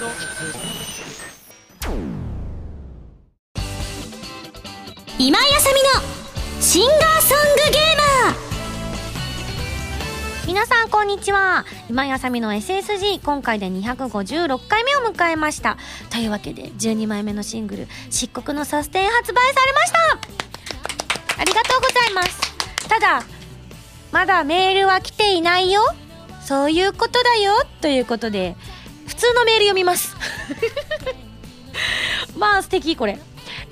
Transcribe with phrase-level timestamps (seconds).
[0.00, 0.08] 今
[5.38, 8.36] 井あさみのシンガーソングゲーマー。
[10.46, 11.66] 皆さんこんにちは。
[11.90, 15.76] 今井あさみの SSG 今回で256回目を迎えました。
[16.08, 19.98] というわけで12枚目のシングル「漆黒のサステン」発売されました。
[21.42, 22.40] ありがとうございます。
[22.88, 23.22] ただ
[24.12, 25.82] まだメールは来ていないよ。
[26.42, 27.66] そういうことだよ。
[27.82, 28.56] ということで
[29.10, 30.14] 普通のメール読みます。
[32.38, 33.18] まあ素敵これ。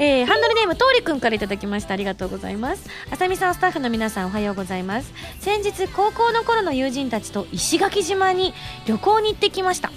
[0.01, 1.95] えー、ハンドルネームとうりくんからいただきました。
[1.95, 2.83] ありがとうございます。
[3.12, 5.12] あさみさんスタッフの皆さんおはようございます。
[5.38, 8.52] 先日高校の頃の友人たちと石垣島に
[8.87, 9.93] 旅行に行ってきました。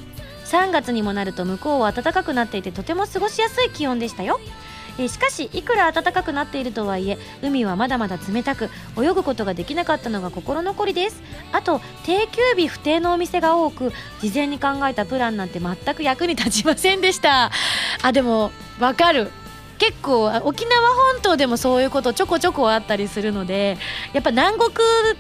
[0.46, 4.40] 3月にもなると向こうは暖かくなっていてとても過ごしやすい気温でしたよ
[5.04, 11.22] えしかしいくら暖かくなっているとはいえ海はまだまだ冷たく泳ぐことができなかったのが心残りです。
[11.52, 17.52] あと定休日不定のお店が多く事前に考えたプランなんて全く役に立ちませんでした。
[18.02, 19.32] あでもわかる。
[19.78, 23.80] 結構沖縄本島でもそういうことちょこちょこあったりするので
[24.14, 24.72] やっぱ南国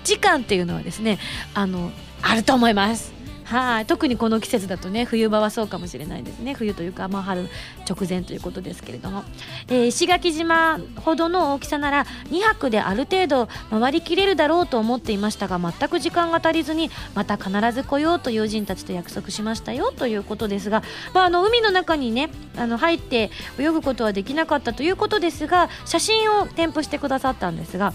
[0.03, 1.17] 時間っていうのはですね
[1.55, 3.10] あのあると思います。
[3.51, 7.49] はい特にこの季節だとね冬場はそうかもしれないですね冬というか、まあ、春
[7.85, 9.25] 直前ということですけれども、
[9.67, 20.81] えー、石垣島ほどの大きさなら2泊である程度回りきれるだろうと思っていましたが全く時間が足りずにまた必ず来ようと友人たちと約束しましたよということですが、
[21.13, 27.91] まあ、あの海の中にねあの入って泳ぐことはできなかったということですが写真を添付してくださったんですが。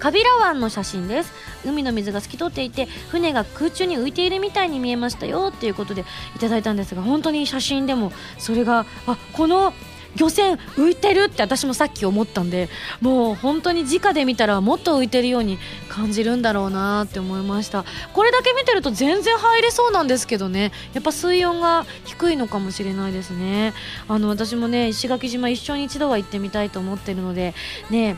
[0.00, 1.32] カビラ湾の写真です。
[1.64, 9.74] 海の水が透き通っていて船が空中に浮いているみたいに見えましたよっていうことでいただいたんですが本当に写真でもそれがあこの
[10.16, 12.68] 漁船浮いてるって私もさっき思ったんで
[13.00, 17.84] もう本当に直で見たらもっと浮いてるように感じるんだろうなって思いました。
[18.12, 20.72] これだけ見てると全然入れそうなんですけどね。
[20.94, 23.72] やっぱ水温が低いのかもしれないですね。
[24.08, 27.54] あの私もね石垣島一生に一度は行ってみたいと思ってるので
[27.90, 28.16] ね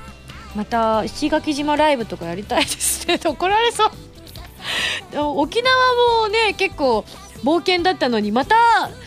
[0.54, 3.18] また石垣島ライブとかやりたいですね。
[3.24, 3.90] 怒られそう。
[5.14, 5.74] 沖縄
[6.22, 7.04] もね結構
[7.44, 8.56] 冒険だったのにまた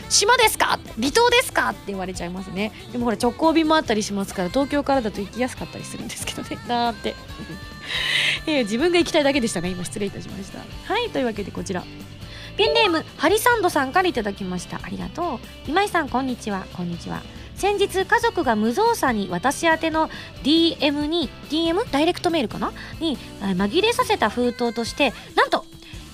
[0.09, 0.79] 島ですか？
[0.97, 1.69] 離島ですか？
[1.69, 2.71] って言われちゃいますね。
[2.91, 6.57] でもほら直行便もあったりしますから東京からだと行きやすかったりするんですけどね。
[6.67, 7.15] だって。
[8.47, 9.69] え自分が行きたいだけでしたね。
[9.69, 10.59] 今失礼いたしました。
[10.91, 11.83] はいというわけでこちら。
[12.57, 14.79] ペンネームハリサンドさんから頂きました。
[14.81, 15.39] ありがとう。
[15.67, 16.65] 今井さんこんにちは。
[16.73, 17.21] こんにちは。
[17.55, 20.09] 先日家族が無造作に私宛の
[20.43, 22.73] DM に DM ダイレクトメールかな？
[22.99, 25.65] に紛れさせた封筒としてなんと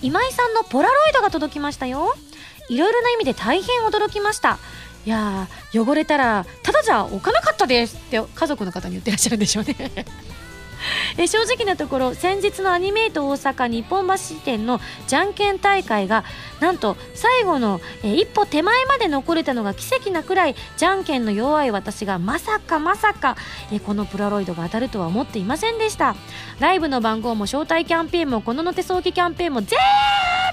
[0.01, 2.13] 今井さんのポラロイドが届きましたよ。
[2.69, 4.59] いろいろな意味で大変驚きました。
[5.05, 9.75] いや汚れたらただじゃ置かなかったですって家族の方に言ってらっしゃるんでしょうね。
[11.17, 16.23] え正直なところ先日のアニメイト大阪日本橋店のじゃんけん大会が
[16.59, 23.35] なんと最後の、え一歩手前まで残れたのが奇跡なくらいじゃんけんの弱い私がまさかまさか、
[23.71, 26.15] えこのプラロイドが当たるとは思っていませんでした。
[26.59, 29.79] ライブの番号も招待キャンペーンもこのの手早期キャンペーンも全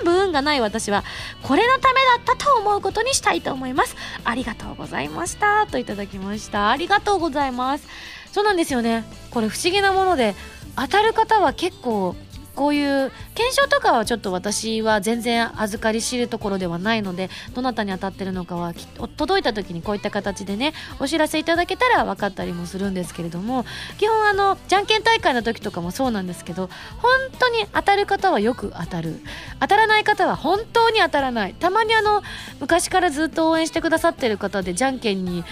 [0.04, 1.04] 部運がない私は
[1.42, 3.96] これのためだったと思うことにしたいと思います。
[4.24, 5.66] ありがとうございました。
[5.66, 6.70] といただきました。
[6.70, 7.86] ありがとうございます。
[8.32, 9.04] そうなんですよね。
[9.30, 10.34] これ不思議なもので
[10.76, 12.14] 当たる方は結構
[12.58, 18.74] こういう検証とかはちょっと私は全然預かり知るところではないのでどなたに当たってるのかは
[19.16, 23.64] 届いた時にこういった形でねお知らせいただけたら分かったりもするんですけれども
[23.96, 26.68] 基本あのじゃんけん大会の時とかもそうなんですけど
[26.98, 29.20] 本当に当たる方はよく当たる。
[29.60, 31.54] 当たらない方は本当に当たらない。
[31.54, 32.22] たまにあの
[32.58, 35.44] 昔からずっと応援してくださってる方でじゃんけんに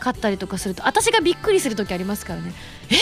[0.00, 2.52] 勝ったりとかすると私がびっくりする時ありますからね。
[2.90, 2.96] え？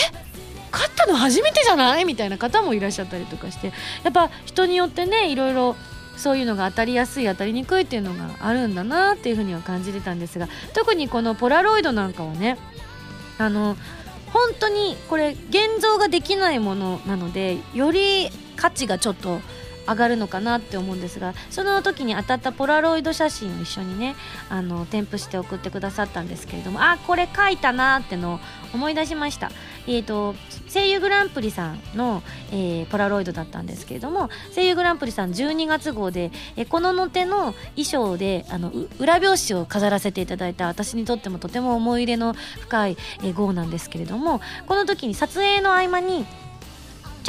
[0.71, 2.05] 勝ったの初めてじゃない？
[2.05, 3.73] みたいな方もいらっしゃったりとかして。
[4.03, 5.75] やっぱ人によってねいろいろ
[6.15, 12.57] そういうのが当たりやすい当たりにくいっていうのがあるんだなっていうふうには感じてたんですが特にこのポラロイドなんかはね
[13.37, 13.77] あの
[14.33, 19.39] 本当にこれ現像ができないものなのでより価値がちょっと
[19.89, 24.15] 上がるのかなって思うんですがその時に当たったポラロイド写真を一緒にね
[24.49, 28.39] あの添付して送ってくださったんですけれどもあこれ書いたなってのを
[28.73, 29.51] 思い出しました。
[29.87, 30.35] えーと、
[30.71, 32.21] 声優グランプリさんの、
[32.51, 46.27] えー、ポラロイドだったんですけれども声優グランプリさん12月号で、えー、このの手の衣装であの裏表紙を飾らせていただいた私にとってもとても思い入れの深い、えー、号なんですけれどもこの時に撮影の合間に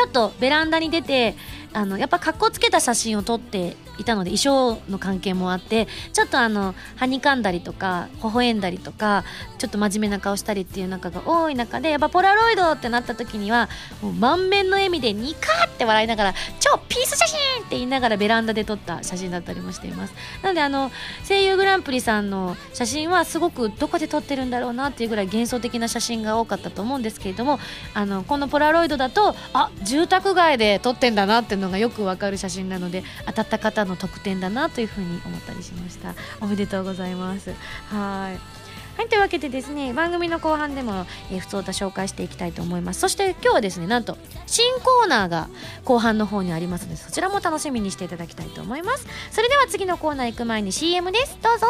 [0.01, 1.35] ちょっとベランダに出て
[1.75, 4.39] あのやっぱかっこつけた写真を撮っていたので衣
[4.75, 9.25] 装の関係もあってちょっとあのはにかんだりとか微笑んだりとか
[9.59, 13.69] ちょっと真面目な顔したりっていう中が多い中でやっぱポラロイドってなった時には
[14.03, 20.91] もう満面の笑みでニカって笑いながら「超ピース写真!」って言いながらベランダで撮った写真だったりもしていますなのであの
[21.29, 27.59] 声優グランプリさんの写真はすごくどこで撮ってるんだろうなっていうぐらい幻想的な写真が多かったと思うんですけれども
[27.95, 36.15] あのこのポラロイドだとあ住宅街で撮ってんだなっていうのがよくわかる写真なので当たった方のの特典だなというふうに思ったりしました。
[36.41, 37.53] おめでとうございます。
[37.89, 38.61] はい。
[38.97, 43.01] はい、というわけでですね番組の後半でも、えー、普通歌紹介していきたいと思います。
[43.01, 45.49] そして今日はですねなんと新コーナーが
[45.85, 49.07] 後半の方にありますのでそちらも楽しみにしていただきたいと思います。
[49.31, 51.39] それでは次のコーナー行く前に CM です。
[51.43, 51.67] どうぞ。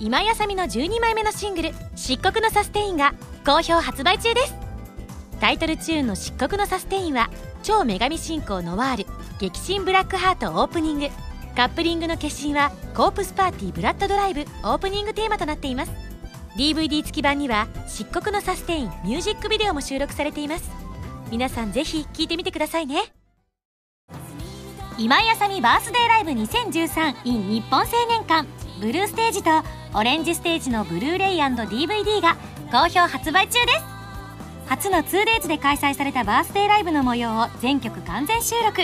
[0.00, 3.12] 今やさみの12枚目のシングル「漆黒のサステイン」が
[3.44, 4.54] 好評発売中です。
[5.40, 7.30] タイトルチューンの「漆黒のサステイン」は
[7.62, 9.06] 超女神信仰ノワール
[9.38, 11.08] 激震ブラックハートオープニング。
[11.56, 15.92] カップリングの決心はコープスパーティーブラッドドライブオープニングテーマとなっています。
[16.56, 20.70] DVD 付き版には漆黒のサステインミュージックビデオも収録されています。
[21.30, 23.12] 皆さんぜひ聴いてみてくださいね。
[24.98, 28.48] 今井あさみバースデーライブ 2013in 日本青年館。
[28.80, 29.50] ブルーステージと
[29.94, 32.36] オレンジステージのブルーレイ &DVD が
[32.72, 33.99] 好評発売中です。
[34.70, 38.82] 初の 2days で開催されたバースデーライブの模様を全曲完全収録。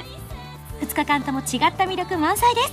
[0.81, 1.47] 2日間とも違っ
[1.77, 2.73] た魅力満載です。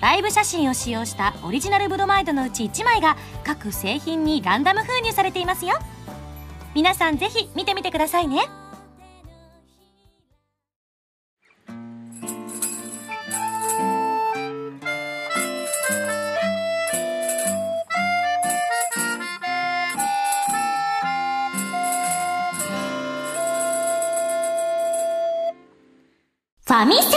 [0.00, 5.78] ライブ写真を使用したオリジナルブロマイドのうち1枚が各製品にランダム封入されていますよ。
[6.74, 8.48] 皆さんぜひ見てみてくださいね。
[26.78, 27.08] ァミセ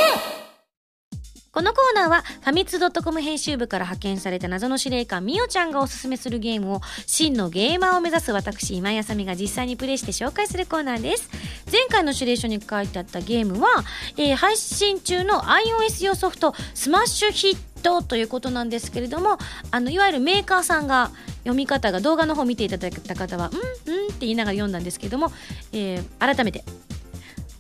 [1.52, 11.30] このコーナーはファミツドットコム編集部から派遣された謎の司令官みおちゃんがおすすめするゲームを真のゲーマーを目指す私今井あさみが実際にプレイして紹介するコーナーです。
[11.72, 13.84] 前回の指令書に書いてあったゲームは、
[14.18, 19.38] えー、配信中の iOS 用ソフトスマッシュヒットということなんですけれども
[19.70, 23.52] あのいわゆるメーカーさんが読み方が動画の方見ていただいた方は
[23.86, 25.32] 「うんうん」って言いながら読んだんですけれども、
[25.72, 26.64] えー、改めて。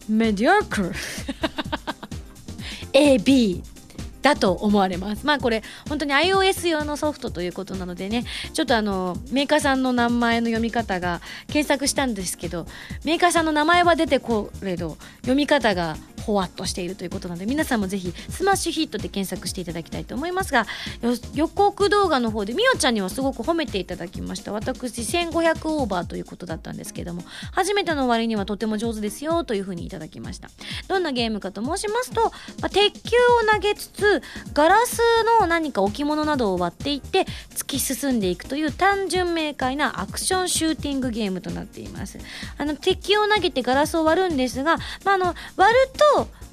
[0.09, 0.91] Mediocre
[2.93, 3.63] AB
[4.21, 5.25] だと思われます。
[5.25, 8.23] まあこれ本当に iOS 用のソフトということなのでね
[8.53, 12.67] ちょっとあのメーカーさんの名前の読み方が検索したんですけど
[13.03, 20.65] メーカーさんの名前は出てくれど読み方がほわっとしているということなので皆さんもぜひ Smash Hit で検索していただきたいと思いますが
[21.33, 24.51] 予告動画の方でみおちゃんにはすごく褒めていただきました。
[24.51, 30.49] 私1500オーバーということだったんですけども初めての割にはとても上手ですよというふうにいただきました。
[30.87, 32.21] どんなゲームかと申しますと、
[32.61, 34.21] まあ、鉄球を投げつつ
[34.53, 34.99] ガラス
[35.39, 37.25] の何か置物などを割っていって
[37.55, 42.19] 突き進んでいくという単純明快なアクションシューティングゲームとなっています。
[42.57, 46.10] あの鉄球を投げてガラスを割るんですが、まあ、あの割ると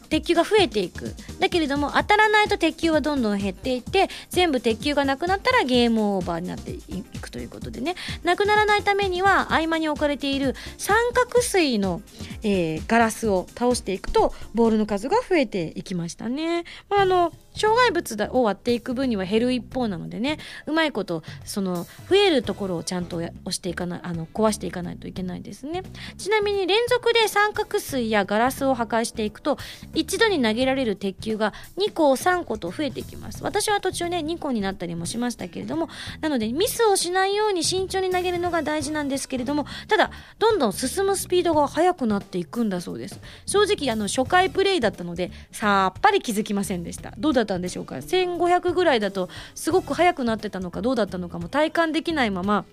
[0.09, 7.95] 鉄球が増えていくだけれども当たらないと鉄球はどんどん減っていって全部鉄球がなくなったらゲームオーバーになっていくということでね
[8.25, 12.01] なくならないためには合間に置かれている三角錐の、
[12.43, 16.65] えー、ガラスを倒していくとボールの数が増えていきましたね。
[16.89, 25.83] まあ、あの障害物を割っていく分には減る一方なのでねうまいことその増えるところをちゃんと押していかないあの壊していかないといけないですね。
[26.17, 29.59] ちなみに連続で三角錐やガラスを破壊していくと
[29.95, 33.43] 一度に投げられる鉄球が2個3個と増えていきます。
[33.43, 35.89] 私は途中ね2個になったりもしましたけれども
[36.21, 43.21] なのでミスをしないように慎重に投げるのが大事なんですけれどもただどんどん進むスピードが速くなっていくんだそうです。
[43.47, 47.13] 正直あの初回プレイだったのでさっぱり気づきませんでした。
[47.19, 52.65] どうだたんでしょうか？1500ぐらいだとすごく速くなってたのかどうだったのかも体感できないまま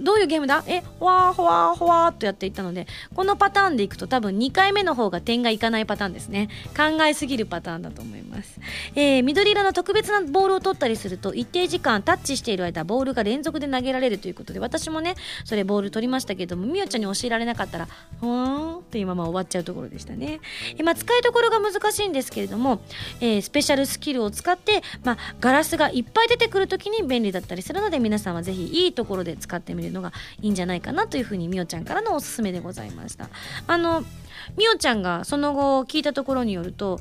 [0.00, 0.64] どういうゲームだ？
[0.66, 6.48] えほわーほわーほわーっとやっていったのでこのパターンでいくと多分2回目の方が点がいかないパターンですね。
[6.76, 8.60] 考えすぎるパターンだと思います、
[8.94, 15.14] えー、緑色の特別なボールを取ったりすると一定時間タッチしている間ボールが連続で投げられるということで私もね
[15.44, 17.86] それボール取りましたけれどもみおちゃんに教えられなかったら
[18.20, 20.40] ふーんっていうまま終わっちゃうところでしたね、
[20.76, 22.80] えー、まあ、使いどころが難しいんですけれども、
[23.20, 33.28] えー、スペシャルスキルを使って、まあ、ガラスがいっぱい出てくる時に便利だったりするので皆さんはぜひいいところで使ってみるのがいいんじゃないかなというふうにみおちゃんからのおすすめでございました。
[33.66, 34.04] あの
[34.56, 37.00] みおちゃんがその後聞いたところによると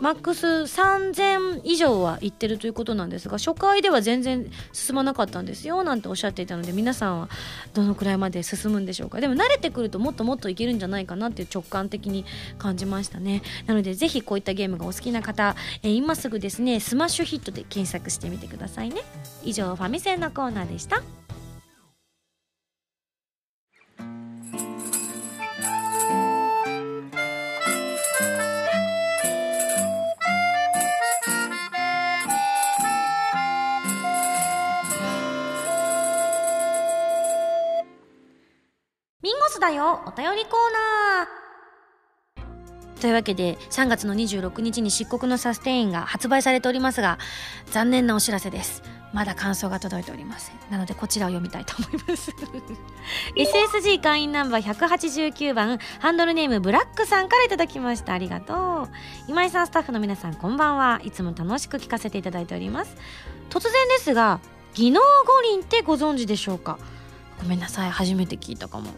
[0.00, 7.28] マックス3000以上は行ってるということなんですが初回では全然進まなかったんですよなんておっしゃっていたので皆さんは
[7.74, 9.20] どのくらいまで進むんでしょうか。
[9.20, 12.24] でも慣れてくるともっともっといけるんじゃないかなっていう直感的に
[12.58, 13.42] 感じましたね。
[13.66, 19.02] なのでぜひこういったゲームがお好きな方、えー、今すぐですね Smash Hit で検索してみてくださいね。
[19.44, 21.19] 以上ファミセンのコーナーでした。
[39.30, 40.00] ミンゴスだよ。
[40.06, 43.00] お便りコーナー。
[43.00, 47.16] というわけで3月の26日に漆黒のサステインが発売されておりますが
[47.66, 48.82] 残念なお知らせです。
[49.12, 50.56] まだ感想が届いておりません。
[50.68, 52.32] なのでこちらを読みたいと思います。
[53.38, 58.12] SSG 会員ナンバー189番ハンドルネームブラックさんからいただきました。
[58.14, 58.88] ありがとう。
[59.28, 61.00] 今井さんスタッフの皆さんこんばんは。
[61.04, 62.96] いつも楽しく聞かせていただいております。
[63.48, 64.40] 突然ですが
[64.74, 66.80] 技能五輪ってご存知でしょうか？
[67.40, 67.90] ごめんなさい。
[67.92, 68.90] 初めて聞いたかも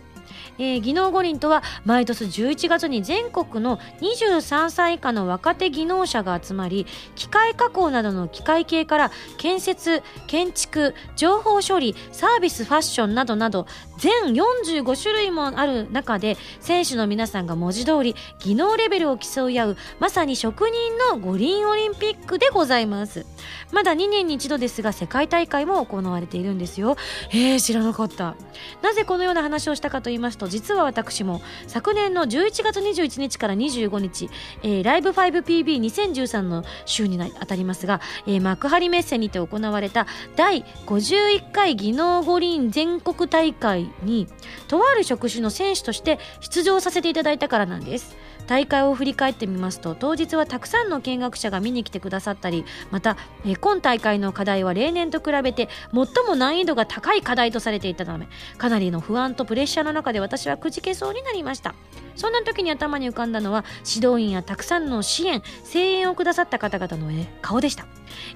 [0.58, 13.66] えー、技能五輪とは毎年11月に全国の23歳以下の若手技能者が集まり機械加工などの機械系から建設建築情報処理サービスファッションなどなど
[13.98, 23.26] 全45種類もある中で選手の皆さんが文字通り技能レベルを競い合うまさに職人の五輪オリンピックでございます。
[23.72, 26.96] まだ2年に一度ですが世界大会も行われているんですよ。
[27.30, 28.36] えー、知らなかった。
[28.82, 34.28] なぜこのような話をしたかと言いますと実は私も昨年の11月21日から25日、
[34.62, 44.26] えー、ライブ 5PB2013 の週にあたりますが、えー、幕張メッセにて行われた第51回技能五輪全国大会に
[44.66, 48.16] とある職種の選手として出場させていただいたからなんです。
[48.46, 61.74] 大会を振り返ってみますと当日はたくさんの見学者が見に来てくださったりまた、え今大会の課題は例年と比べて最も難易度が高い課題とされていたためかなりの不安とプレッシャーの中で私はくじけそうになりました。
[62.16, 67.86] そんな時に頭に浮かんだのは指導員やたくさんの支援声援をくださった方々の顔でした。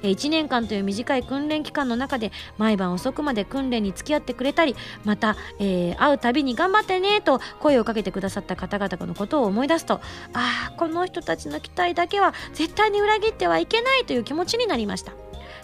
[0.02, 10.00] 1年間という短い訓練期間の中で毎晩遅くまで訓練に付き合ってくれたりまた、えー、会うたびに頑張ってねと声をかけてくださった方々のことを思い出すと
[10.32, 15.12] ああこの人たちの期待だけは絶対に裏切ってはいけないという気持ちになりました。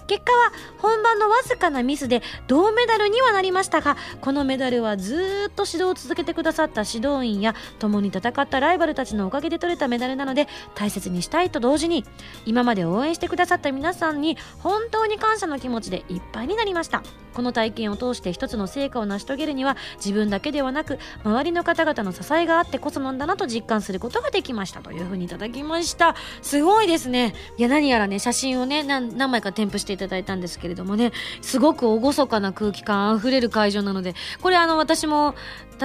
[0.07, 12.05] 結果は本番のわずかなミスで銅メダルにはなりましたがこのメダルはずっと指導を続けてくださった指導員や共に戦ったライバルたちのおかげで取れたメダルなので大切にしたいと同時に
[12.47, 17.03] 今まで応援してくださった皆さんに本当に感謝の気持ちでいっぱいになりました。
[17.33, 26.15] この体験を通して一つの成果を成し遂げるには自分だけではなく周りの方々の支えがあってこそなんだなと実感することができましたというふうにいただきました。
[26.43, 27.35] すごいですね。
[27.57, 35.35] いや何やらね写真をね何枚か添付してていただいたんですけれどもねすごく厳かな空気感あふれる会場なのでこれあの私も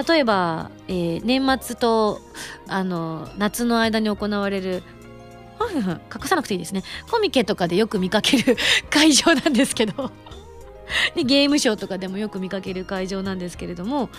[0.08, 2.22] 例えば、えー、年末と
[2.68, 4.84] あの夏の間に行われる
[6.14, 6.84] 隠さなくていいですね。
[7.10, 8.58] コミケとかでよく見かける
[8.92, 10.12] 会場なんですけど
[11.16, 14.10] でゲームショーとかでもよく見かける会場なんですけれども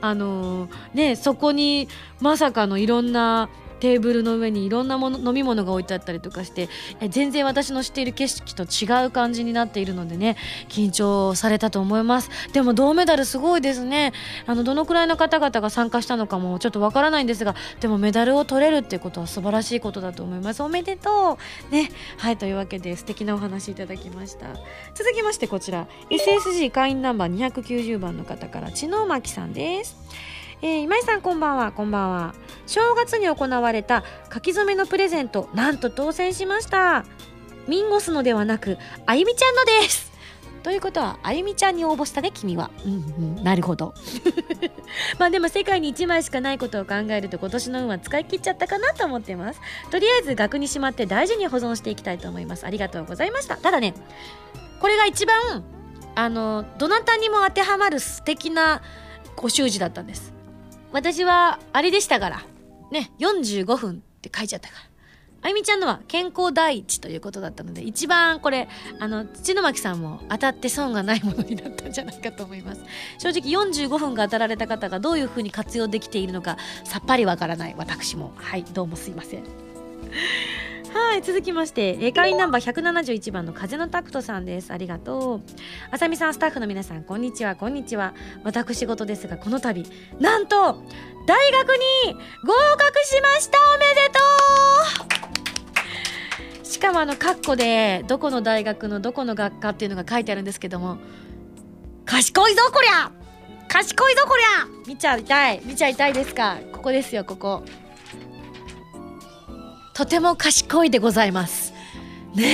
[0.00, 1.88] あのー、ねそこに
[2.20, 3.48] まさかのいろんな
[3.80, 6.68] テーブルの上にいろんなもの飲み物が置いてあったりとかして
[7.08, 10.36] 全然私の知っている景色と違う感じになっているのでね
[10.68, 12.30] 緊張されたと思います。
[12.52, 14.12] でも銅メダルすごいですね。
[14.46, 20.62] あのどのくらいの方々が参加したのかもちょっとわからないんですがでもメダルを取れるってことは素晴らしいことだと思います。
[20.62, 21.38] おめでと
[21.70, 21.72] う。
[21.72, 21.90] ね。
[22.16, 24.46] はいというわけで素敵なお話いただきました。
[24.94, 25.86] 続きましてこちら。
[26.10, 29.96] SSG 会員ナンバー290番の方から知能巻さんです。
[30.60, 31.70] えー、今井さんこんばんは。
[31.70, 32.34] こんばんは。
[32.66, 37.04] 正月に行われた書き初めのプレゼントなんと当選しました。
[37.68, 40.10] ミンゴスのではなくあゆみちゃんのです。
[40.64, 42.72] ということはあゆみちゃんに応募したね君は。
[42.84, 43.94] うんうんなるほど。
[45.20, 49.60] まあでも世界に1枚しかないことを考えると今年の運は使い切っちゃったかなと思ってます。
[49.90, 52.66] とりあえず額にしまって大事に保存していきたいと思います。
[52.66, 53.58] ありがとうございました。
[53.58, 53.94] ただね
[54.80, 55.62] これが一番
[56.16, 58.82] あのどなたにも当てはまる素敵な
[59.36, 60.37] ご習字だったんです。
[60.92, 62.42] 私は、あれでしたから。
[62.90, 64.88] ね、45分って書いちゃったから。
[65.40, 68.68] あゆみちゃんのは健康第一ということだったので、一番これ、
[68.98, 72.82] あの、土の巻さんも当たって損がないものになったんじゃないかと思います。
[73.18, 73.42] 正直
[73.86, 78.32] 45分が当たられた方がどういうふうに活用できているのか、さっぱりわからない私も。
[78.36, 79.44] はい、どうもすいません。
[80.98, 84.72] はい続きまして会員ナンバー171番の風のタクトさんです。
[84.72, 85.40] ありがとう。
[85.90, 88.14] あさみさんスタッフの皆さんこんにちはこんにちは。
[88.42, 89.84] 私事ですがこの度
[90.20, 90.82] なんと
[91.26, 91.68] 大学
[92.06, 93.58] に合格しました。
[93.74, 94.18] おめでと
[96.62, 96.66] う。
[96.66, 100.98] しかもあのカッコでどこの大学のどこの学科っていうのが書いてあるんですけども
[102.04, 103.10] 賢いぞこりゃ。
[103.68, 104.66] 賢いぞこりゃ。
[104.86, 106.58] 見ちゃいたい見ちゃいたいですか？
[106.72, 107.62] ここですよここ。
[109.98, 111.72] とても賢いでございます
[112.32, 112.44] ね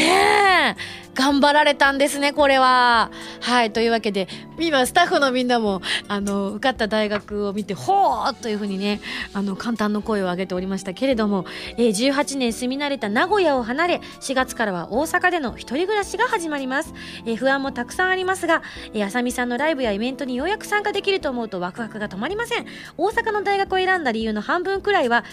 [0.71, 0.77] え
[1.13, 3.11] 頑張られたんですね、これは。
[3.41, 9.03] はい、というわけで、今、スタッフのみんなも、あの、受かった大学を見て、ほーというふうにね、
[9.35, 11.45] あの、簡単の声を上げておりましたけれども、
[11.77, 16.95] えー、18年住み慣れた名古屋を離れ、4月からは大阪での一人暮らしが始まります。
[17.27, 18.63] えー、不安もたくさんありますが、
[18.95, 22.67] えー、あさみさんのライブやイベントにようやく参加できると思うとワクワクが止まりません。
[22.97, 25.25] 大阪の大学を選んだ理由の半分くらいは、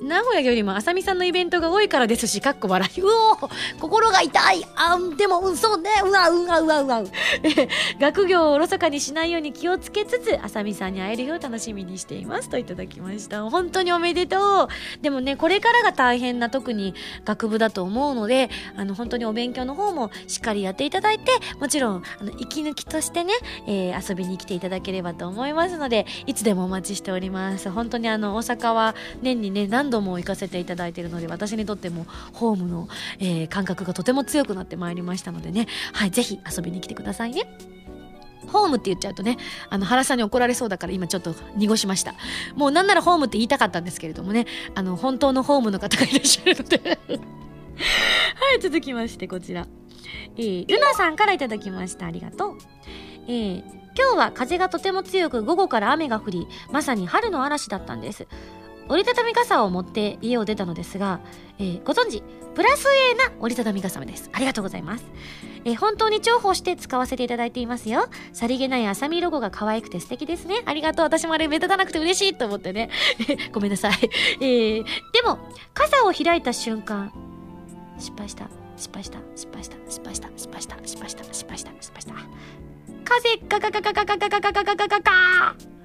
[0.00, 3.00] 名古屋よりもあさみさんのイベントが多いからですし、かっこ笑い。
[3.00, 3.48] うお
[3.80, 5.90] 心が痛いあ、でも、うん、そうね。
[6.04, 7.02] うわ、うわ、うわ、うわ。
[7.98, 12.50] 学業をおろそかにしないように気をつけつつ、あさみさんに会えるよう楽しみにしています。
[12.50, 13.48] といただきました。
[13.48, 15.02] 本当におめでとう。
[15.02, 23.32] でもね、これからが大変な、特に学部だと思うので、あの、本当にお勉強の方もしっかりやっていただいて、もちろん、あの、息抜きとしてね、
[23.66, 27.70] えー、遊びに来ていただければと思いますので、いつでもお待ちしております。
[27.70, 32.88] 本当にあの、大阪は年にね、何何度も行かせていただいているので私にとってもホームの、
[33.20, 37.44] えー、感覚がとても強くなってまいりましたのでねはいぜひ遊びに来てくださいね
[38.48, 39.38] ホームって言っちゃうとね、
[39.70, 42.14] あの、原さんに怒られそうだから今ちょっと濁しました。
[42.54, 46.78] もうなんならホームって言いたかったんですけれどもね、あの、本当のホームの方がいらっしゃるので
[47.10, 49.66] はい、続きましてこちら。
[50.36, 52.06] えー、ルナさんからいただきました。
[52.06, 52.58] ありがとう。
[53.26, 53.62] えー、
[53.98, 58.28] 今日は風がとても強く午後から雨が降り、まさに春の嵐だったんです。
[58.88, 61.20] 折りたたみ傘を持って家を出たのですが、
[61.58, 62.22] えー、ご存知
[62.54, 64.30] プラス A な折りたたみ傘です。
[64.32, 65.04] ありがとうございます、
[65.64, 68.08] えー、本当に重宝して使わせていただいていますよ。
[68.32, 70.62] さりげないあさみロゴが可愛くて素敵ですね。
[70.64, 71.04] ありがとう。
[71.04, 72.90] 私もあれ目立たなくて嬉しいと思ってね。
[73.52, 73.92] ごめんなさい、
[74.40, 75.38] えー、でも
[75.74, 77.12] 傘を開いた瞬間
[77.98, 78.48] 失敗した。
[78.76, 79.18] 失敗した。
[79.34, 79.76] 失敗した。
[79.88, 80.28] 失敗した。
[80.36, 80.76] 失敗した。
[80.84, 81.24] 失敗した。
[81.24, 81.72] 失敗した。
[81.80, 82.14] 失敗した。
[83.04, 85.75] 風ガガガガガガガガガガガガガガ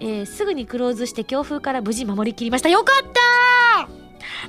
[0.00, 2.68] えー、すぐにクローズして強風から無事守りきりました。
[2.68, 3.49] よかった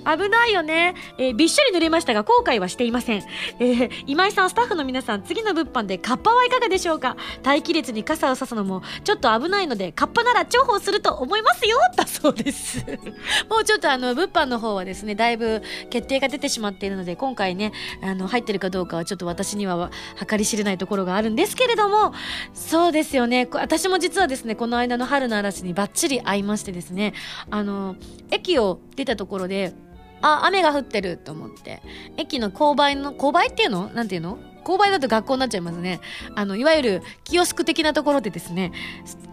[0.06, 3.24] 危ないよね、えー、びっしょり濡れましたが後悔はしていません、
[3.60, 7.18] えー、今井さんスタッフの皆さん次の物販でカッパはいかがでしょうか？
[7.44, 11.78] 待機列に傘を差すのもちょっと危ないのでカッパなら重宝すると思いますよ。
[11.96, 12.86] だそうです。
[13.50, 17.72] もうちょっとあの物販の方はですねだいぶ決定が出てしまっているので今回ね
[18.02, 19.92] あの入ってるかどうかはちょっと私には
[20.28, 22.14] 計り知れないところがあるんですけれども
[22.54, 23.48] そうですよね。
[23.52, 27.14] 私も実はですねこの間の春の嵐にバッチリ会いましてですね
[27.50, 27.96] あの
[28.30, 29.74] 駅を出たところで
[30.22, 31.82] あ、雨が降ってると思って。
[32.18, 33.90] 駅の勾配の、勾配っていうの？
[33.90, 34.38] なんていうの？
[34.64, 36.00] 勾配だと学校になっちゃいますね。
[36.36, 38.72] あの、いわゆるキオスク的なところでですね、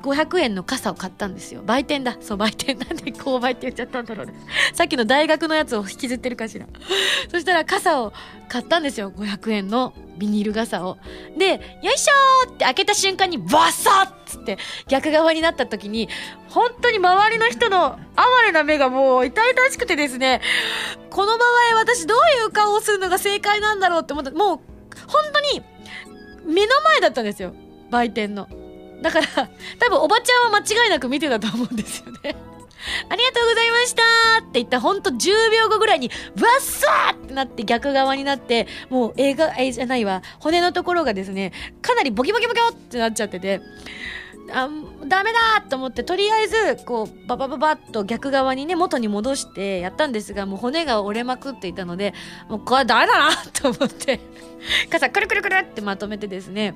[0.02, 1.62] 500円の傘を買ったんですよ。
[1.66, 2.16] 売店だ。
[2.20, 4.32] そう、売店なんで勾配って言っちゃったんだろうね。
[4.72, 6.66] さっきの大学のやつを引きずってるかしら。
[7.30, 8.14] そしたら傘を
[8.48, 9.10] 買ったんですよ。
[9.10, 10.98] 500円のビニール傘を。
[11.36, 11.52] で、
[11.82, 16.08] よいしょーって開けた瞬間にバサッつって逆側になった時に、
[16.48, 20.40] 本当に周りの人の哀れな目がもう痛々しくてですね、
[21.10, 24.30] この場合私どういう顔をするのが正解なんだろうって思った。
[24.30, 24.60] もう
[25.06, 25.62] 本当に
[26.44, 27.52] 目の前だったんですよ
[27.90, 28.48] 売店の
[29.02, 29.26] だから
[29.78, 32.34] 多分おばちゃんは間違いなく見てたと思うんですよね
[33.08, 34.02] ありがとうございました
[34.40, 43.60] って言ったほんと10秒後ぐらいに、ブワッサーってなって逆側になって、もう映画、えじゃないわ、骨のところがですね、かなりボキボキボキってなっちゃってて、
[44.50, 44.68] あ
[45.06, 52.14] ダメだと思ってとりあえずこうババババッと逆側にね元に戻してやったんですがもう骨が折れまくっていたので
[52.48, 54.20] もうこれダメだなと思って
[54.90, 56.74] 傘くるくるくるってまとめてですね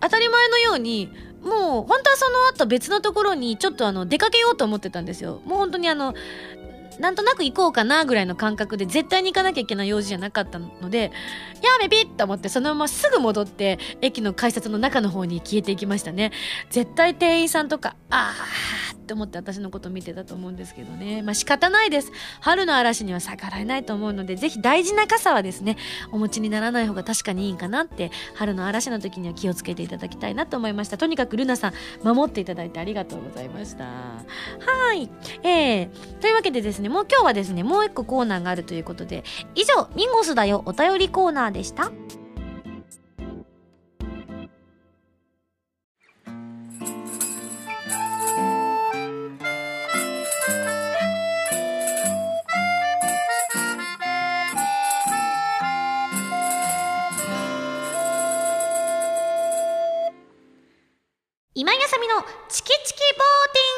[0.00, 1.10] 当たり前のように
[1.46, 5.40] もう本当はその後別のところにちょっとあの出かけようと思ってたんですよ。
[5.44, 6.12] もう本当にあの
[6.98, 11.12] なんとなく行こうかなぐらいの感覚で絶対に行かなきゃいけない用事じゃなかったので
[11.62, 16.32] やめピッと思ってそのまますぐ戻って駅の改札の中の方に消えていきましたね。
[16.70, 21.22] 絶対店員さんとかあーって思って私のこと見てたと思うんですけどね。
[21.22, 22.10] まあ仕方ないです。
[22.40, 25.76] 春の嵐には逆らえないと思うのでぜひ大事な傘はですね
[26.10, 30.98] お持ちにならない方が確かにいいかなって春の嵐の時には気をつけていただきたいなと思いました。
[30.98, 33.84] とにかくルナさん守っていただいてありがとうございました。
[33.84, 34.24] は
[34.94, 35.08] い。
[35.44, 35.88] えー、
[36.20, 36.88] というわけでですねね。
[36.88, 41.90] もう今日はですねもう一個コーナーがあるということで以上ミンゴスだよお便りコーナーでした。
[61.58, 62.20] 今やさみの
[62.50, 63.75] チキチキボーティング。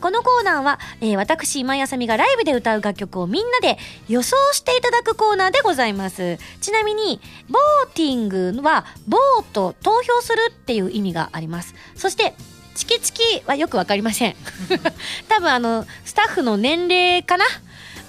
[0.00, 6.38] このコーナーは、えー私今井あさみがライブで歌う楽曲をみんなで予想していただくコーナーでございます。
[6.60, 11.74] ちなみにボーティングはボート投票するっていう意味があります。
[11.94, 12.34] そして
[12.74, 14.36] チキチキはよくわかりません。
[15.28, 17.44] 多分あのスタッフの年齢かな？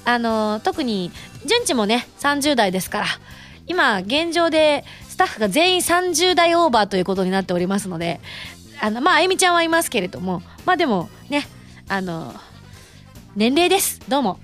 [0.06, 1.12] あの特に
[1.46, 3.06] 順次もね30代ですから
[3.68, 8.20] 今現状でスタッフが全員30代オーバーということになっておりますので
[8.80, 11.48] あのまああゆみちゃんはいますけれどもまあでもね
[11.88, 12.34] あの
[13.36, 14.00] 年齢です。
[14.08, 14.40] どうも。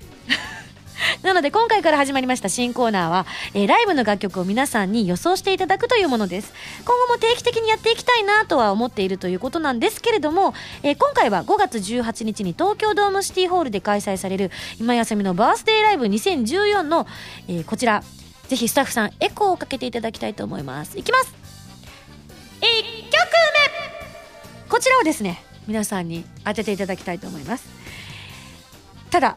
[1.22, 6.52] なので今回から始まりました新コーナーは、えーライブの楽曲を皆さんに予想していただくというものです。
[6.84, 17.06] 今後も定期的にやっていきたいなとは思っているということなんですけれども、えー今回は5月18日に東京ドームシティホールで開催される今休みのバースデーライブ2014の、
[17.48, 18.02] えーこちら。
[18.48, 20.98] ぜひスタッフさんエコーをかけていただきたいと思います。
[20.98, 21.34] いきます。
[22.60, 23.12] 1曲
[24.64, 24.68] 目。
[24.70, 27.68] こちらをですね皆さんに当てていただきたいと思います。
[29.10, 29.36] ただ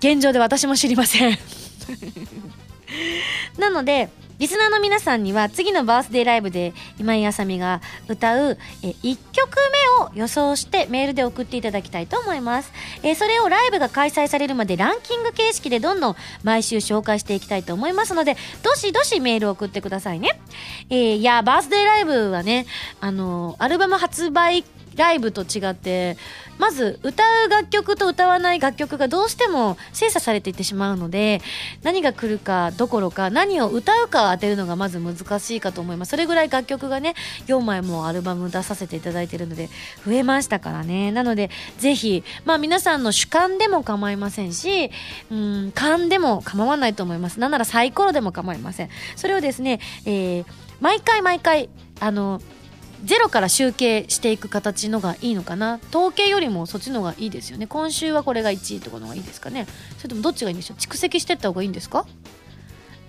[0.00, 1.38] 現状で私も知りません。
[3.58, 9.56] なのでリスナーの皆さんには次のバースデーライブで今井あさみが歌うえ1曲
[9.98, 12.72] 目を予想してメールで送っていただきたいと思います。
[13.02, 20.40] えそれをライブが開催されるまでランキング形式でどんどん毎週紹介していきたいと思いますのでどしどしメールを送ってくださいね。
[20.90, 22.66] えーいやバースデーライブはね
[23.00, 24.64] あのアルバム発売
[24.98, 26.16] ライブと違って
[26.58, 31.40] まず歌う楽曲と歌わない楽曲がどうしても精査されていってしまうので
[31.82, 36.10] 何が来るかどころか何を歌うか当てるのがまず難しいかと思います。
[36.10, 37.14] それぐらい楽曲がね
[37.46, 39.68] 4枚もアルバム出させていただいてるので
[40.04, 41.12] 増えましたからね。
[41.12, 44.90] なのでぜひまあ皆さんの主観でも構いませんし
[45.30, 47.40] うん勘でも構わないと思います。
[47.40, 48.88] なんならサイコロでも構いません。
[49.16, 50.44] それをですね、えー
[50.80, 51.68] 毎回毎回
[52.00, 52.40] あの
[53.04, 55.78] ゼロから集計していく形のがいいのかな。
[55.90, 57.66] 統計よりもそっちのがいいですよね。
[57.66, 59.66] 今週はこれが1位とかのがいいですかね。
[59.98, 60.76] それともどっちがいいんでしょう。
[60.78, 62.06] 蓄積してった方がいいんですか？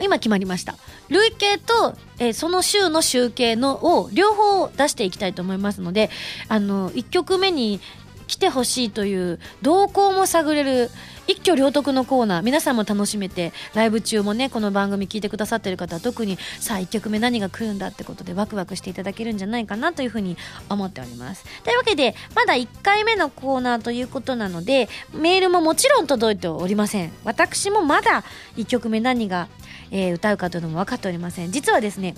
[0.01, 0.75] 今決まりました。
[1.09, 6.09] 累計と、えーその週の集計のを両方出していきたいと思いますので
[6.47, 7.81] あの1曲目に
[8.29, 10.91] 来てほしいという動向も探れる
[11.25, 12.43] 一挙両得のコーナー。
[12.43, 20.37] 皆さんも楽しめてライブ中もねこの番組聞いてくださってる方は特にさあ1曲目何が来るんだってことでワクワクしていただけるんじゃないかなというふうに
[20.69, 21.43] 思っております。
[21.63, 27.11] というわけでまだ1回目のコーナーということなのでメールももちろん届いておりません。
[27.23, 28.23] 私もまだ
[28.57, 29.47] 1曲目何が、
[29.89, 31.51] えー歌うかというのも分かっておりません。
[31.51, 32.13] 実はですね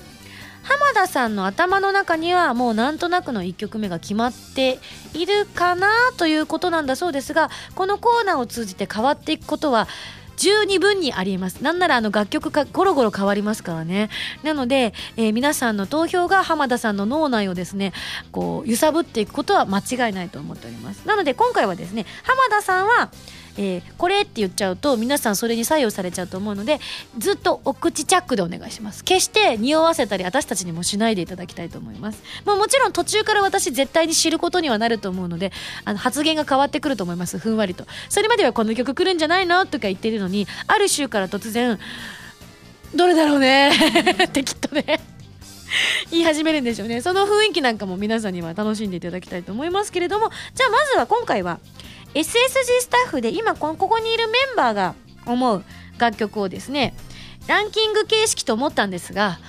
[0.64, 4.80] 浜田さんの頭の中にはもうなんとなくの1曲目が決まって
[5.14, 9.88] いるかなということなんだそうですがこのコーナーを通じて変わっていくことは
[10.38, 11.64] 十二分にありえます。
[11.64, 14.10] なんならあの楽曲がゴロゴロ変わりますからね。
[14.42, 17.94] なので、えー皆さんの投票が浜田さんの脳内をですね
[18.32, 21.06] こう揺さぶっていくことは間違いないと思っております。
[21.06, 23.12] なので今回はですね浜田さんは
[23.58, 26.80] えーこれって言っちゃうと皆さんそれに左右されちゃうと思うので
[27.18, 29.04] ずっとお口チャックでお願いします。
[29.04, 32.24] 決して匂わせたり私たちにもしないでいただきたいと思います。
[32.46, 35.52] もうもちろん途中から私絶対に知ることにはなると思うので
[35.86, 37.38] あの発言が変わってくると思います。
[37.38, 37.86] ふんわりと。
[38.10, 41.80] それまではこの曲来るんじゃないのとか言ってるのにある週から突然
[42.96, 43.72] どれだろうね。
[44.26, 45.00] ってきっとね。
[46.10, 47.02] 言い始めるんでしょうね。
[47.02, 51.60] その雰囲気なんかも皆さんには楽しんでいただきたいと思いますけれどもじゃあまずは今回は
[52.14, 52.24] SSG
[52.82, 54.96] スタッフで今ここにいるメンバーが
[55.26, 55.64] 思う
[55.98, 56.94] 楽曲をですね
[57.48, 59.40] ランキング形式と思ったんですが、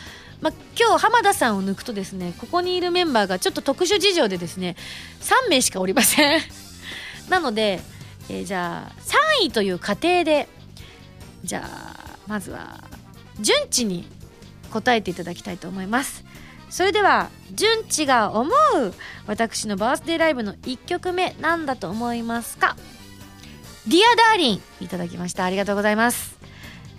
[0.40, 4.76] まあ、今日浜田さんを抜くとですねここにいるメンバーがちょっと特殊事情でですね
[5.20, 6.40] 3名しかおりません。
[7.28, 7.80] なので、
[8.28, 9.02] えーじゃあ
[9.42, 10.48] 3位という過程で
[11.44, 12.84] じゃあまずは
[13.40, 14.06] 順次に
[14.70, 16.24] 答えていただきたいと思います。
[16.72, 18.50] それでは順次が思う
[19.26, 22.76] 私のバースデーライブの1曲目なんだと思いますか
[23.32, 25.44] 「Dear Darling いただきました。
[25.44, 26.38] ありがとうございます。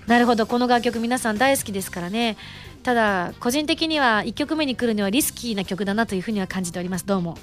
[0.06, 2.38] なるほどこの楽曲皆さん大好きですからね。
[2.84, 7.06] ただ個人的には1曲目に来るにはリスキーな曲だなというふうには感じております。
[7.08, 7.36] どうも。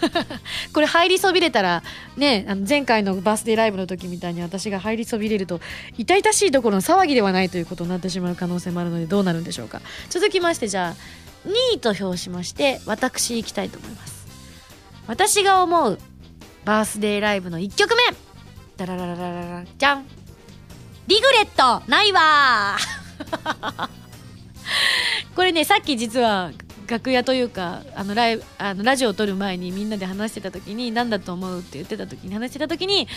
[0.74, 1.82] これ入りそびれたら
[2.18, 5.60] ねあの前回のバースデーライブの時みたいに私が入りそびれると
[5.96, 9.80] 痛々しいどころの騒ぎではないということになってしまう可能性もあるのでどうなるんでしょうか。
[10.10, 14.26] 続きましてじゃあ2位と評しまして私行きたいと思います。
[15.06, 15.98] 私が思う
[16.64, 18.02] バースデーライブの1曲目。
[18.76, 20.06] ダラララララじゃん。
[21.06, 23.88] リグレットないわー。
[25.36, 26.52] これねさっき実は
[26.86, 33.08] 楽屋というかあのライあのラジオを撮る前にみんなで話してた時に何だと思うって言ってた時に話してた時に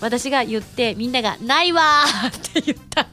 [0.00, 3.06] 私が言ってみんなが「ないわ!」って言った。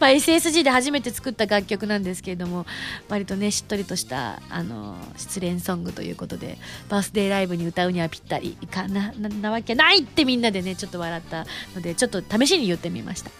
[0.00, 2.66] まあ SSG で初めて作った楽曲なんですけれども
[3.08, 13.30] 割とねしっとりとしたあの失恋ソングということでバースデーライブに歌うにはぴったりかななわけないってみんなでねちょっと笑ったのでちょっと試しに言ってみました。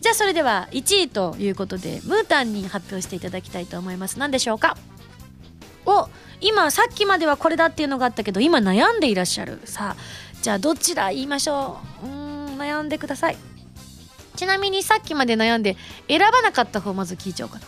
[0.00, 4.18] じゃあそれでは1位ということでムータンに発表していただきたいと思います。
[4.18, 4.76] 何でしょうか？
[5.86, 6.08] お
[6.40, 9.60] 今さっきまではこれだっていうのがあったけど今悩んでいらっしゃる。
[9.64, 10.02] さあ
[10.40, 12.06] じゃあどちら言いましょう？
[12.06, 13.36] うん悩んでください。
[14.40, 15.76] ちなみにさっきまで悩んで
[16.08, 17.64] 選ばなかった方まず聞いちゃおうかな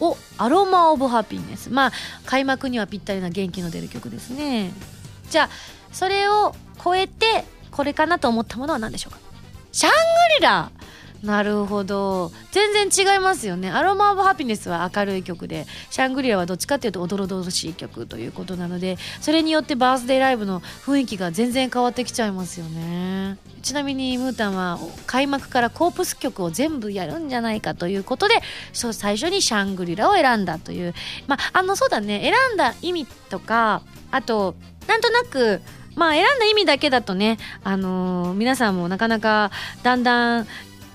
[0.00, 1.68] おアロマ・オブ・ハピネス。
[1.68, 1.92] まあ
[2.24, 4.72] 開幕にはぴったりな元気の出る曲ですね。
[5.28, 5.48] じゃあ
[5.92, 9.18] それを超えてこれかなと思ったものは何でしょうか？
[9.70, 9.96] シャング
[10.38, 10.70] リラ。
[11.22, 12.32] なるほど。
[12.50, 13.70] 全然違いますよね。
[13.70, 23.36] アロマ・オブ・ハピネスは明るい曲でシャングリラはどっちかっていうとおどろどろしい曲ということなのでそれによってバースデーライブの雰囲気が全然変わってきちゃいますよね。
[23.60, 28.34] ちなみにムータンは開幕からコープス曲を全部やるんじゃないかということで
[28.72, 30.94] 最初にシャングリラを選んだという。
[31.26, 32.20] まああのそうだね。
[32.22, 34.54] 選んだ意味とかあと
[34.86, 35.60] なんとなく
[35.96, 39.50] まあ選んだ意味だけだとね、あのー、皆さんもなかなか
[39.82, 40.46] だんだん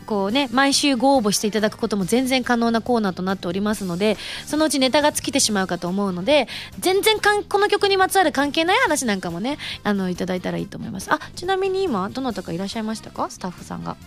[0.06, 6.48] こうね毎週ご応募していただくことも全然可能なコーナーとなっておりますのでそのうちネタが尽きてしまうかと思うので
[6.80, 11.12] 全然かんこの曲にまつわる関係ない話なんかもねあのいただいたらいいと思います。
[11.12, 13.30] あちなみに今どなたかいらっしゃいましたか？
[13.30, 13.98] スタッフさんが。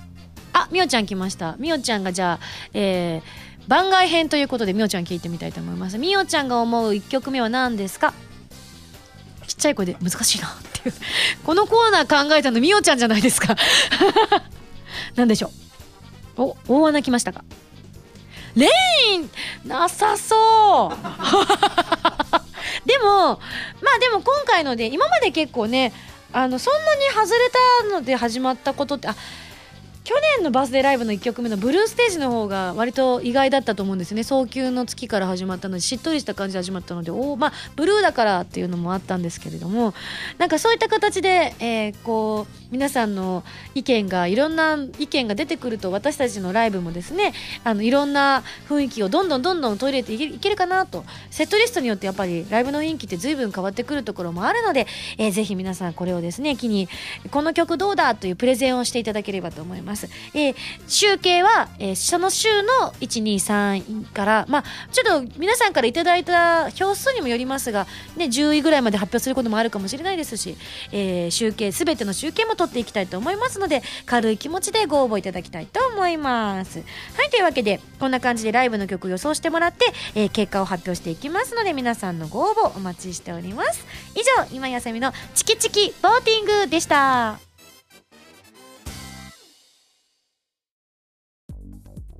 [0.52, 1.56] あみおちゃん来ました。
[1.58, 5.98] みおちゃんがじゃあえー、番外編ということでみおちゃん聞いてみたいと思います。
[5.98, 8.14] みおちゃんが思う1曲目は何ですか？
[9.46, 10.50] ちっちゃい声で難しいなっ
[10.82, 10.94] ていう。
[11.44, 13.56] このコーナー考えたのみおちゃんじゃないですか。
[15.16, 15.67] 何でしょう？
[16.38, 17.44] お大穴来ましたか？
[18.54, 18.66] レ
[19.12, 19.30] イン！
[19.66, 20.96] なさそう！
[22.88, 23.04] でも
[23.82, 25.92] まあでも今回ので今まで結構ね
[26.32, 27.50] あのそんなに外れ
[27.90, 29.16] たので始まったことってあ
[30.08, 34.22] 去年のバースデーライブの1曲目のブルーステージの方が割と意外だったと思うんですね。
[34.24, 39.92] 早急の月から始まったのでしっとりした感じで始まったのでおまあブルーだからっていうのもあったんですけれども
[40.38, 47.32] なんかそういった形で、えー、こう皆さんの意見がいろんな意見が出てくると私たちのライブもですね
[47.64, 56.88] あのいろんな雰囲気をどんどんどんどん取り入れていけるかなとセットリストによってやっぱりライブの雰囲気って随分変わってくるところもあるので、えー、ぜひ皆さんこれをですね機に
[57.30, 60.08] この曲どうだというプレゼンをしていただければと思います。
[60.34, 60.54] えー、
[60.86, 70.56] 集計は、えー、その週の123から、まあ、ちょっと皆さんからいただいた票数にもよりますが、ね、10位ぐらいまで発表することもあるかもしれないですし、
[70.92, 76.80] えー、集計すべての集計も取っていきたいと思いますので軽い気持ちでご応募いただきたいと思います。
[77.16, 83.86] はいというわけでこんな感じでライブの曲予想してもらって、えー、結果を発表していきますので皆さんのご応募お待ちしております。
[84.14, 87.38] 以上今やさみのチキチキボーティングでした。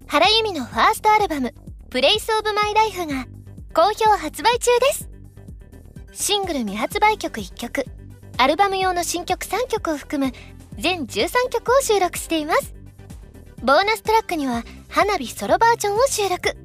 [0.07, 1.53] 原由美のファーストアルバム
[1.91, 3.27] 「プレイスオブマイライフが
[3.75, 5.09] 好評発売中です。
[6.13, 7.98] シングル未発売曲1曲。
[8.41, 10.33] アルバム用の新曲3曲を含む
[10.79, 12.73] 全13曲を収録しています。
[13.65, 16.57] ボーナストラックには花火ソロバージョンを収録。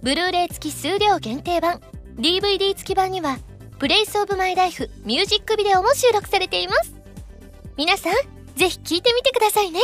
[0.00, 1.80] ブルーレイ付き数量限定版。
[2.18, 3.38] DVD 付き版には
[3.80, 6.94] Place of my life ミュージックビデオも収録されています。
[7.76, 8.12] 皆さん
[8.54, 9.80] ぜひ聴いてみてくださいね。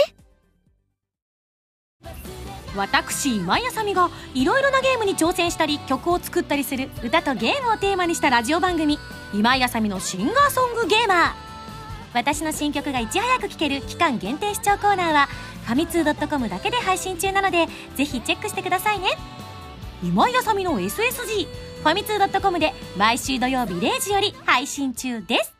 [2.76, 9.00] 私今井麻美がいろいろなゲームに挑戦したり曲を作ったりする歌とゲームをテーマにしたラジオ番組。
[9.34, 11.32] 今井あさみのシンガーソングゲーマー。
[12.14, 15.28] 私の新曲がいち早く聴ける期間限定視聴コーナーは
[15.66, 19.08] ファミツー .com だけで配信中なのでぜひチェックしてくださいね。
[20.02, 25.57] 今井あさみの SSG ファミツー .com で毎週土曜日0時より配信中です。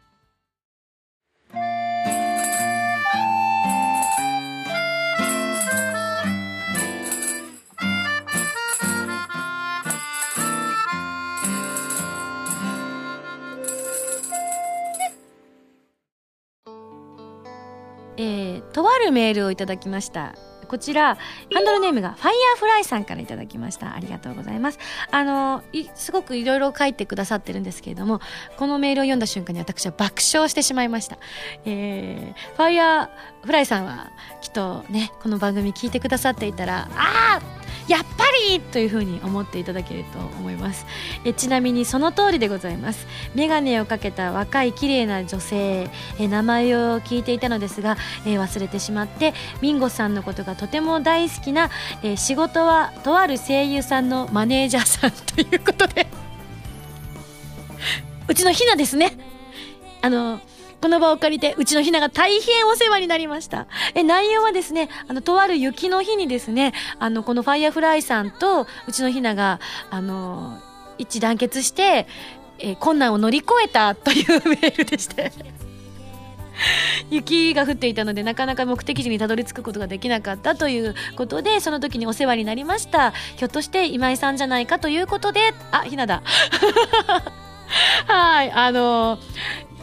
[19.09, 20.35] るメールをいただきました。
[20.69, 21.17] こちら
[21.55, 23.95] ハンドルネームがファイヤーフライさんからいただきました。
[23.95, 24.79] ありがとうございます。
[25.11, 25.63] あの
[25.95, 28.21] すごくいろいろ書いてくださってるんですけれども
[28.59, 31.19] このメールを読んだ瞬間に私は爆笑してしまいました、
[31.65, 34.11] えー、ファイヤーフライさんは
[34.43, 37.43] きっとねこの番組聞いてくださっていたらああ
[37.89, 40.87] やっぱりというふうに思っていただけると思います。
[41.25, 43.07] えちなみにその通りでございます。
[43.35, 45.91] 眼鏡をかけた若い綺麗な女性。
[46.19, 47.97] え名前を聞いていたのですが、
[48.27, 51.71] え忘れてしまってミンゴさんのことがとても大好きな、
[52.03, 56.07] え仕事はとある声優さんのマネージャーさんということで。
[58.29, 59.17] うちのひなですね。
[60.03, 60.41] あの
[60.81, 63.67] この場を借りて、うちのひなが大変お世話になりました。
[63.95, 69.61] え、内容はですね、あの、とある雪の日にですね、あの、このファイアフライさんと、うちのひなが、
[69.91, 70.61] あの、
[70.99, 72.07] 一致団結して、
[72.61, 75.33] え困難を乗り越えたというメールでして。
[77.11, 86.23] 雪が降っていたのでなかなか目的地にたどり着くことができなかったということでその時にお世話になりましたひょっとして今井さんじゃないかということであひなだ
[88.07, 89.19] はいあの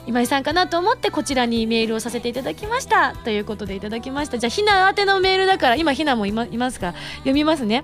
[0.08, 3.16] 今井さんかなと思ってこちらにメールをさせていただきました。
[3.24, 4.38] ということでいただきました。
[4.38, 6.94] じゃあひな宛てのメールだから今ひなもいまいますか？
[7.18, 7.84] 読みますね。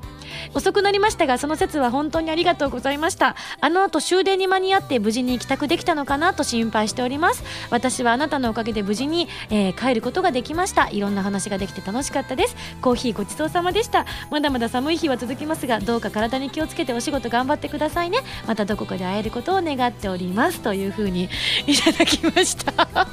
[0.53, 3.35] 遅くなりましたがその説は本当にありがとうございました。
[3.59, 7.43] あの後終電に間に合って無事に帰宅できたのかなと心配しております。
[7.69, 10.89] 私はあなたのおかげで無事に、えー帰ることができました。
[10.89, 12.55] いろんな話ができて楽しかったです。
[12.81, 14.05] コーヒーごちそうさまでした。
[14.29, 18.19] まだまだ寒い日は続きますがどうか体に気をつけてお仕事頑張ってくださいね。
[18.47, 20.61] またどこかで会えることを願っております。
[20.61, 21.29] というふうに
[21.65, 23.07] いただきました。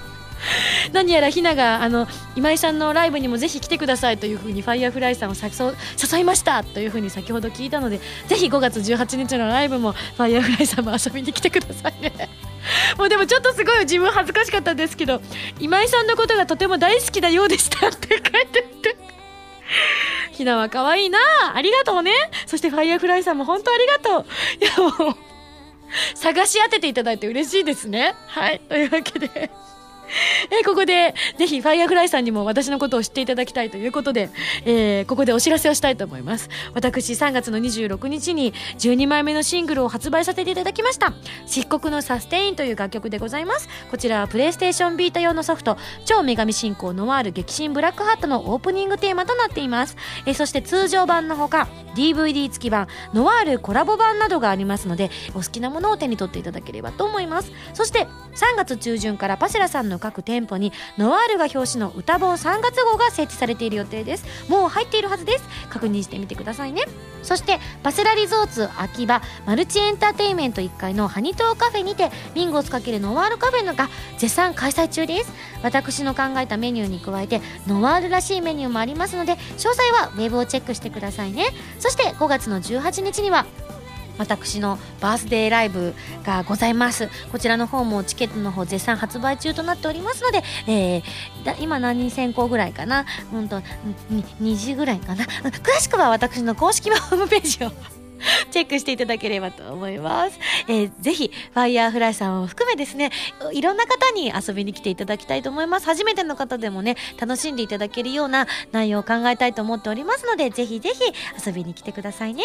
[0.93, 2.07] 何やらひながあの
[2.37, 12.13] 今井さんのライブにもぜひ来てくださいというふうにファイヤーフライさんを誘いましたというふうに先ほど聞いたのでぜひ5月18日のライブもファイヤーフライさんも遊びに来てくださいね。
[12.97, 15.21] もうでもちょっとすごい自分恥ずかしかったんですけど
[15.59, 18.47] 今井さんのことがとても大好きなようでしたって書いてあっ
[18.81, 18.97] て。
[20.33, 21.19] ひなは可愛いな。
[21.55, 22.13] ありがとうね。
[22.47, 24.27] そしてファイヤーフライさんも本当ありがとう。
[24.65, 25.17] いやもう
[26.15, 28.15] 探し当てていただいて嬉しいですね。
[28.27, 28.61] はい。
[28.69, 29.51] というわけで。
[30.51, 34.31] えここで、ぜひ、ファイヤーフライさんにも私のことを知っていただきたいということで、
[34.65, 36.49] えーここでお知らせをしたいと思います。
[36.75, 41.13] 私、3月の26日に12枚目のシングルを発売させていただきました。
[41.47, 43.69] 漆黒のサステインという楽曲でございます。
[43.91, 49.97] こちらはプレイステーションビータ用のソフト、超女神進行ノワール激震ブラックハートのオープニングテーマとなっています。
[50.27, 51.67] えーそして通常版のほか、
[51.97, 57.51] DVD 付き版、ノワールコラボ版などがありますので、お好きなものを手に取っていただければと思います。
[57.75, 64.25] そして、3月中旬からパセラさんの各店舗にノワールが表紙の歌本3月号が設置されている予定です。
[64.49, 65.45] もう入っているはずです。
[65.71, 66.85] 確認してみてくださいね。
[67.23, 75.33] そしてパセラリゾーツ秋葉マルチエンターテインメント1階のハニトーカフェにてミンゴス×ノワールカフェのが絶賛開催中です。
[75.63, 81.47] 私の考えたメニューに加えてノワールらしいメニューもありますので詳細はウェブをチェックしてくださいね。
[81.79, 83.47] そして5月の18日には
[84.19, 87.09] 私のバースデーライブがございます。
[87.33, 91.03] こちらの方もチケットの方絶賛発売中となっておりますので、えー
[91.45, 93.07] だ今何人先行ぐらいかな？
[93.33, 93.63] うんと
[94.11, 95.25] 2時ぐらいかな？
[95.51, 97.73] 詳しくは私の公式ホームページを
[98.51, 100.39] チェックしていただければと思います。
[100.69, 103.11] えーぜひ、ファイヤーフライさんを含めですね、
[103.53, 105.87] いろんな方に遊びに来ていただきたいと思います。
[105.87, 111.01] 初めての方でもね、楽しんでいただけるような内容を考えたいと思っておりますので、ぜひぜひ
[111.47, 112.45] 遊びに来てくださいね。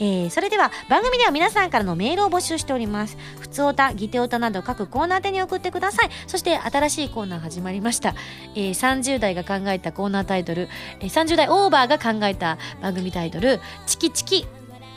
[0.00, 3.16] えーそれでは、番組では皆さんからのメールを募集しております。
[3.40, 6.10] ふつおた、ぎておたなど各コーナー宛に送ってください。
[6.26, 8.14] そして、新しいコーナー始まりました。
[8.54, 10.68] えー30代が考えたコーナータイトル、
[11.00, 14.46] えー30代オーバーが考えた番組タイトル、チキチキ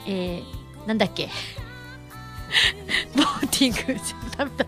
[0.08, 1.28] えー、なんだっけ？
[3.14, 4.00] ボーティング
[4.36, 4.66] ダメだ。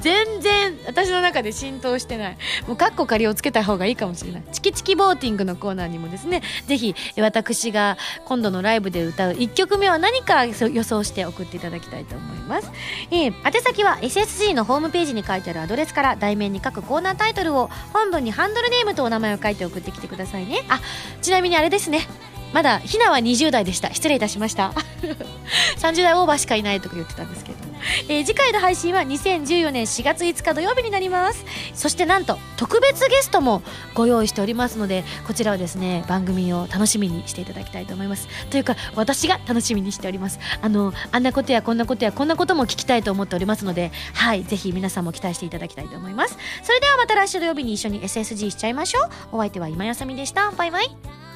[0.00, 2.38] 全然私の中で浸透してない。
[2.66, 4.42] もうカッコ仮をつけた方がいいかもしれない。
[4.52, 10.52] チキチキボーティングのコーナーにもですねぜひ私が今度のライブで歌う1曲目は何か予
[10.84, 12.70] 想して送っていただきたいと思います、
[13.10, 20.64] えー宛先は SSG のホームページに書いてあるアドレスから題名に書くコーナータイトルを本文にハンドルネームとお名前を書いて送ってきてくださいね。
[20.68, 20.80] あ
[21.22, 22.00] ちなみにあれですね。
[22.52, 23.92] まだひなは20代でした。
[23.92, 24.72] 失礼いたしました。
[25.78, 27.58] 30代オーバーしかいないとか言ってたんですけど、
[28.08, 31.44] えー次回の配信は2014年4月5日土曜日になります。
[31.74, 33.62] そしてなんと特別ゲストも
[33.94, 38.28] ご用意しておりますのでこちらはですね番組を楽しみにしていただきたいと思います。
[38.50, 40.38] というか私が楽しみにしております。
[40.60, 46.36] あのあんなことやこんなことやこんなことも聞きたいと思っておりますのではいぜひ皆さんも期待していただきたいと思います。
[46.62, 49.08] それではまた来週土曜日に一緒に SSG しちゃいましょう。
[49.32, 50.50] お相手は今やさみでした。
[50.52, 51.31] バイバイ。